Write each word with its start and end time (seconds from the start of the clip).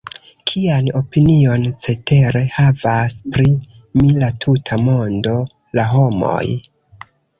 Kian 0.51 0.87
opinion 0.99 1.67
cetere 1.83 2.41
havas 2.55 3.17
pri 3.35 3.45
mi 4.01 4.15
la 4.23 4.31
tuta 4.47 4.81
mondo, 4.89 5.35
la 5.81 5.85
homoj? 5.95 6.43